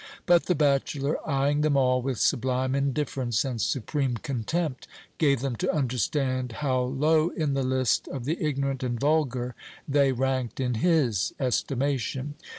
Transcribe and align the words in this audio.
But 0.25 0.47
the 0.47 0.55
bachelor, 0.55 1.17
eyeing 1.29 1.61
them 1.61 1.77
all 1.77 2.01
with 2.01 2.17
sublime 2.17 2.73
indifference 2.73 3.45
and 3.45 3.61
supreme 3.61 4.15
contempt, 4.17 4.87
gave 5.19 5.41
them 5.41 5.55
to 5.57 5.71
understand 5.71 6.53
how 6.53 6.81
low 6.81 7.29
in 7.29 7.53
the 7.53 7.61
list 7.61 8.07
of 8.07 8.25
the 8.25 8.43
ignorant 8.43 8.81
and 8.81 8.99
vulgar 8.99 9.53
they 9.87 10.11
ranked 10.11 10.59
in 10.59 10.73
his 10.73 11.35
estimation. 11.39 12.33